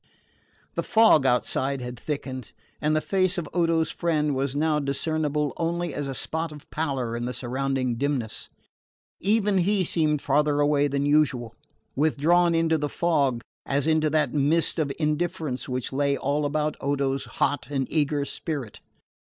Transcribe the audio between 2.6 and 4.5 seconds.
and the face of Odo's friend